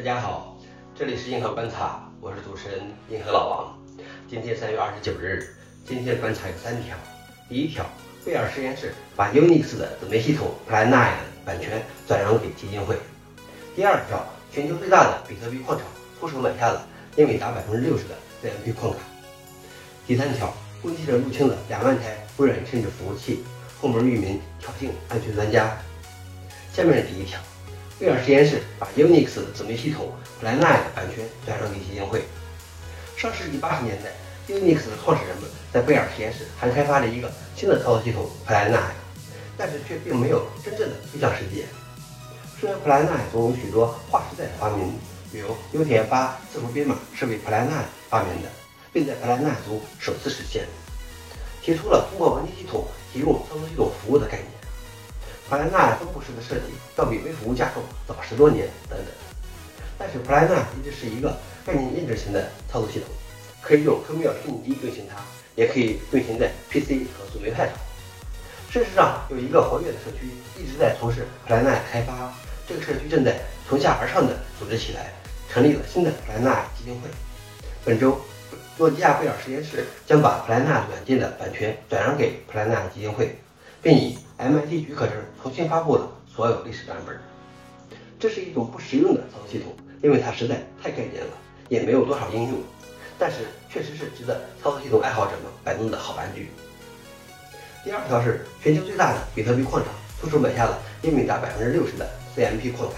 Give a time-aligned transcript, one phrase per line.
[0.00, 0.56] 大家好，
[0.94, 3.78] 这里是硬核观察，我是主持人硬核老王。
[4.30, 6.96] 今天三月二十九日，今天的观察有三条。
[7.50, 7.84] 第一条，
[8.24, 12.96] 贝尔实验室把 Unix 的子媒系统 Plan9 的版权转让给基金会。
[13.76, 15.86] 第二条，全球最大的比特币矿场
[16.18, 16.86] 出手买下了
[17.16, 19.00] 英伟达百分之六十的 CMP 矿卡。
[20.06, 23.44] 第三条，攻击者入侵了两万台微软甚至服务器，
[23.78, 25.76] 后门域名挑衅安全专家。
[26.72, 27.38] 下面是第一条。
[28.00, 30.10] 贝尔实验室把 Unix 子媒系统
[30.42, 32.22] Plan9 的版权转让给基金会。
[33.14, 34.10] 上世纪八十年代
[34.48, 38.78] ，Unix 的创始人们在贝尔实验室还开发了一个新的操作系统 Plan9，
[39.54, 41.66] 但是却并没有真正的推向世界。
[42.58, 44.94] 虽然 Plan9 中有许多划时代的发明，
[45.30, 47.68] 比如 UTF-8 字符编码是为 Plan9
[48.08, 48.48] 发明的，
[48.94, 50.64] 并在 Plan9 中首次实现，
[51.60, 54.49] 提出了通过文件系统提供操作系统服务的概念。
[55.50, 59.08] 普莱纳分布式的设计要比微服务架构早十多年等等，
[59.98, 61.36] 但是普莱纳一直是一个
[61.66, 63.08] 概念印制型的操作系统，
[63.60, 65.16] 可以用 Kernel 虚拟机运行它，
[65.56, 67.74] 也可以运行在 PC 和树莓派上。
[68.70, 72.32] 事实上，有一个活跃的社区一直在从事普莱纳开发，
[72.68, 73.36] 这个社区正在
[73.68, 75.12] 从下而上的组织起来，
[75.52, 77.08] 成立了新的普莱纳基金会。
[77.84, 78.20] 本周，
[78.78, 83.36] 诺基亚贝尔实验室将把普莱纳软件的版权转让给普莱纳基金会。
[83.82, 87.18] 并以 MIT 许可证重新发布了所有历史版本。
[88.18, 91.32] 这是一种不实用的操作系统，因为它实在太概念了，
[91.68, 92.58] 也没有多少应用。
[93.18, 93.38] 但是
[93.70, 96.50] 确实是值得操作系统爱好者们摆弄的好玩具。
[97.82, 102.06] 第二条是全球最大的比特币矿场出手买下了英伟达百分之六十的
[102.36, 102.96] CMP 矿卡。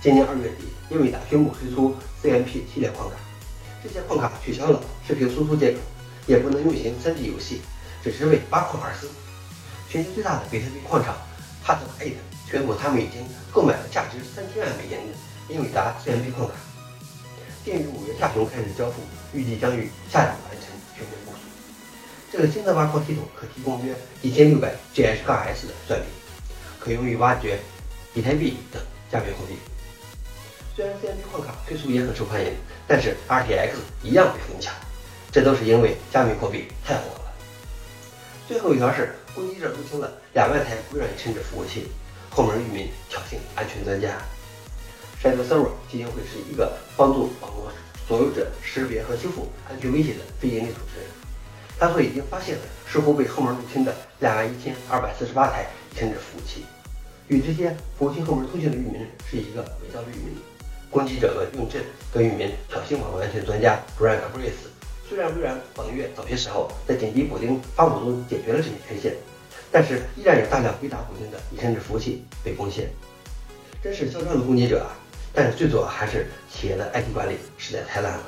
[0.00, 3.16] 今年二月底，英伟达宣布推出 CMP 系列矿卡，
[3.84, 5.78] 这些矿卡取消了视频输出接口，
[6.26, 7.60] 也不能运行 3D 游戏，
[8.02, 9.08] 只是为挖矿而生。
[9.92, 11.14] 全球最大的比特币矿场
[11.62, 12.16] h a t e t
[12.50, 16.54] 宣布，他们已经购买了价值三千万美元的英伟达 CMP 矿卡，
[17.62, 19.02] 定于五月下旬开始交付，
[19.34, 21.40] 预计将于下周完成全面部署。
[22.32, 26.04] 这个新的挖矿系统可提供约一千六百 GHS 的算力，
[26.80, 27.58] 可用于挖掘
[28.14, 29.58] 比特币等加密货币。
[30.74, 32.50] 虽然 CMP 矿卡推出也很受欢迎，
[32.88, 34.72] 但是 RTX 一样被疯抢，
[35.30, 37.21] 这都是因为加密货币太火了。
[38.46, 39.14] 最后一条是。
[39.34, 41.88] 攻击者入侵了两万台微软甚至服务器，
[42.28, 44.18] 后门域名挑衅安全专家。
[45.22, 47.72] Shadow Server 基金会是一个帮助网络
[48.06, 51.00] 所有者识别和修复安全威胁的非营利组织。
[51.78, 55.64] 他说已经发现了似乎被后门入侵的两万一千二百四十八台
[55.96, 56.66] 甚至服务器，
[57.28, 60.36] 与这些服务器后门通信的域名是一个伪造的域名。
[60.90, 61.78] 攻击者们用这
[62.12, 64.71] 个域名挑衅网络安全专家 Brian Gabriel。
[65.12, 69.14] 虽然微软本月早些时候在紧急补丁发布中解决了这些缺陷，
[69.70, 72.88] 但是依然有大量未达补丁的已甚至服务器被攻陷，
[73.84, 74.96] 真是嚣张的攻击者啊！
[75.34, 78.24] 但是最主要还是企业的 IT 管理实在太烂了。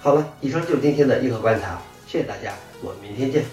[0.00, 3.44] 好了，以上就是今天的硬核观察，谢谢大家，我们明天见。